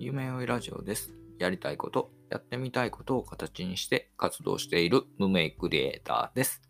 [0.00, 1.12] 夢追いラジオです。
[1.40, 6.62] やりたいこと、やってみたいことを形にして活動している無名クリエイターです。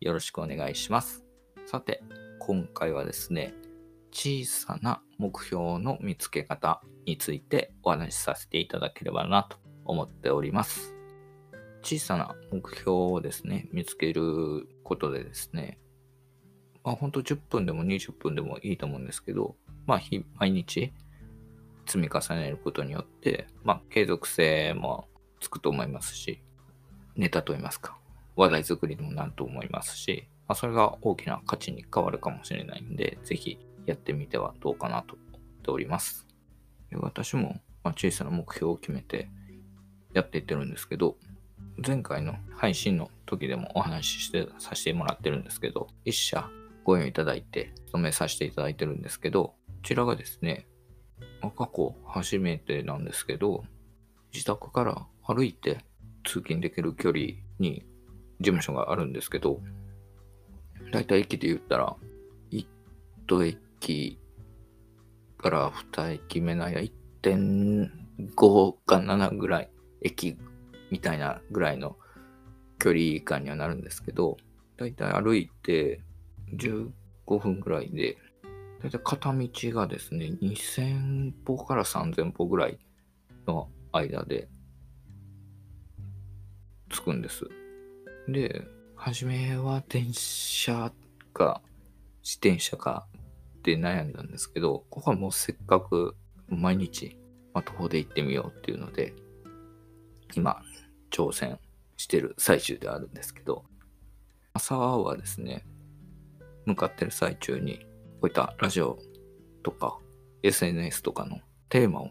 [0.00, 1.24] よろしくお願いします。
[1.66, 2.04] さて、
[2.38, 3.52] 今回はですね、
[4.12, 10.94] 小さな目標の見つけ方についてお話しさせていただければなと思っております。
[11.82, 15.80] 小さな目標をですね、見つけることでですね、
[16.84, 20.00] まあ本当10分でも20分でもいいと思うんですけど、まあ
[20.36, 20.92] 毎日
[21.88, 25.08] 積み重ねることによって、まあ継続性も
[25.40, 26.42] つくと思いますし、
[27.16, 27.96] ネタと言いますか、
[28.36, 36.26] 話題作りにもなると思いますし、まあ、それが大きな価値に変わるかもしれないんで、ぜひやってみてはどうかなと思っております。
[36.92, 37.60] 私も
[37.96, 39.28] 小さな目標を決めて
[40.14, 41.16] やっていってるんですけど、
[41.84, 46.48] 前回の配信の時でもお話ししてさせてもらってるんですけど、一社
[46.84, 50.66] ご用意いただいて、勤めさせていただいてるんですけど、こちらがですね、
[51.40, 53.64] 過去初めてなんですけど、
[54.32, 55.84] 自宅から歩いて
[56.24, 57.24] 通勤できる距離
[57.58, 57.84] に
[58.40, 59.60] 事務所があるんですけど、
[60.92, 61.96] だいたい駅で言ったら、
[62.50, 64.18] 1駅
[65.38, 66.80] から2駅目の間、
[67.22, 69.70] 1.5か7ぐらい、
[70.02, 70.36] 駅
[70.90, 71.96] みたいなぐらいの
[72.78, 74.36] 距離感にはなるんですけど、
[74.76, 76.00] だいたい歩いて
[76.56, 76.90] 15
[77.38, 78.16] 分ぐらいで、
[78.82, 82.78] だいたい片道がですね、2000歩から3000歩ぐらい
[83.46, 84.48] の間で
[86.88, 87.48] 着くんです。
[88.28, 88.62] で、
[88.94, 90.92] 初めは電車
[91.32, 91.62] か
[92.22, 93.06] 自転車か
[93.58, 96.16] って悩んだんですけど、ここはもうせっかく
[96.48, 97.16] 毎日、
[97.54, 99.14] まあ、徒歩で行ってみようっていうので、
[100.34, 100.62] 今、
[101.10, 101.58] 挑戦
[101.96, 103.64] してる最中であるんですけど、
[104.52, 105.64] 朝はですね、
[106.66, 107.86] 向かってる最中に、
[108.20, 108.98] こういったラジオ
[109.62, 109.98] とか
[110.42, 111.38] SNS とかの
[111.68, 112.10] テーマを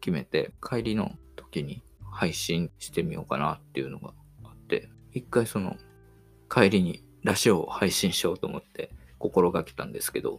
[0.00, 4.12] 決めて、帰りの時に配信してみようかなっていうのが
[4.44, 5.76] あって、一回その
[6.50, 10.38] 帰りにラジオを配信しようと思って心がけたんですけど、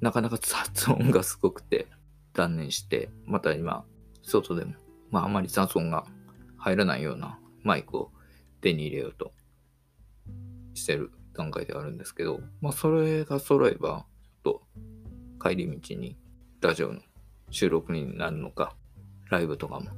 [0.00, 1.86] なかなか雑音がすごくて
[2.32, 3.84] 断念して、また今、
[4.22, 4.74] 外でも、
[5.10, 6.06] まああまり雑音が
[6.56, 8.10] 入らないようなマイクを
[8.60, 9.32] 手に入れようと
[10.74, 14.04] してる段階ではあるんですけど、まあそれが揃えば、
[14.46, 14.62] と
[15.42, 16.16] 帰り道に
[16.60, 17.00] ラジオの
[17.50, 18.76] 収録になるのか、
[19.28, 19.90] ライブとかも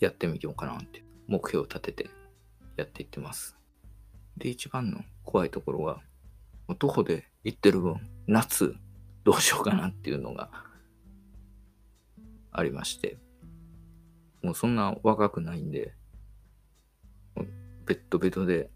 [0.00, 2.10] やってみようかなって目標を立てて
[2.76, 3.56] やっていってます。
[4.36, 6.02] で、一番の怖いところは、
[6.80, 8.74] 徒歩で行ってる分、夏
[9.22, 10.50] どうしようかなっていうのが
[12.50, 13.18] ありまして、
[14.42, 15.94] もうそんな若くないんで、
[17.86, 18.68] ベッドベッドで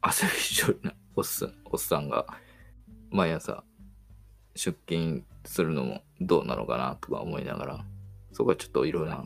[0.00, 2.26] 汗びしょりなおっさんおっさんが
[3.10, 3.64] 毎朝
[4.54, 7.84] 出勤するのもどうなのかなとか思いながら、
[8.32, 9.24] そこはちょっといろいろな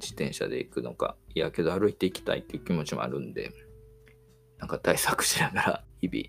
[0.00, 3.52] 自転車で行くのか、いやけど歩いて行きたいっていう気持ちもあるんで、
[4.58, 6.24] なんか対策しながら日々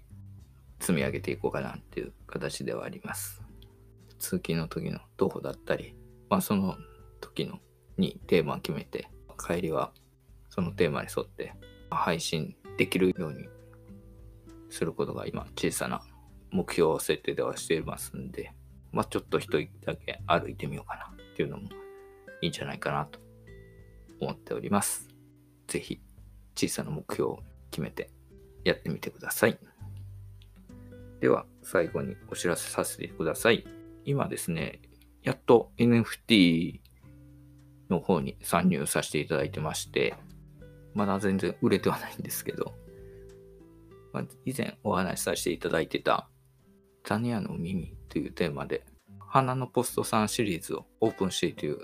[0.80, 3.42] 積み上げていこうかなっていう形ではあります。
[4.20, 5.96] 通勤の時の徒歩だったり、
[6.30, 6.76] まあその
[7.22, 7.60] 時の
[7.98, 9.92] にテーマを決めて、帰りは
[10.50, 11.54] そのテーマに沿って
[11.90, 13.48] 配信できるように
[14.70, 16.02] することが今小さな
[16.52, 18.54] 目標設定ではしていますんで、
[18.92, 21.70] まあちょっと一人だけ歩いてみようかなっていうのも
[22.42, 23.20] いいんじゃないかなと
[24.20, 25.08] 思っております。
[25.68, 26.02] ぜひ
[26.56, 27.40] 小さな目標を
[27.72, 28.10] 決めて
[28.64, 29.58] やってみてください。
[31.20, 33.66] では最後にお知らせさせてください。
[34.06, 34.82] 今ですね、
[35.22, 36.80] やっと NFT
[37.90, 40.16] の方に参入させていただいてまして、
[40.94, 42.74] まだ全然売れてはないんですけど、
[44.14, 46.30] ま、以前お話しさせていただいてた
[47.10, 48.86] タニアの耳というテーマで、
[49.18, 51.80] 花のポストさんシリーズをオープンシーという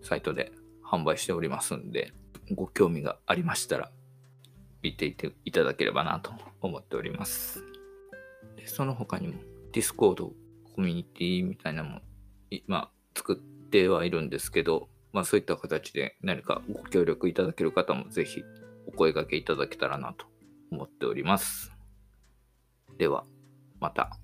[0.00, 0.52] サイトで
[0.88, 2.12] 販売しておりますんで、
[2.54, 3.90] ご興味がありましたら、
[4.80, 6.30] 見ていていただければなと
[6.60, 7.64] 思っております。
[8.56, 9.34] でその他にも、
[9.72, 10.34] Discord コ
[10.78, 12.00] ミュニティみたいなのも
[12.52, 18.44] 今作ってはいるんですけど、まあそういった形で何かご協力いただける方もぜひ
[18.86, 20.26] お声掛けいただけたらなと
[20.70, 21.72] 思っております。
[22.98, 23.24] では、
[23.80, 24.16] また。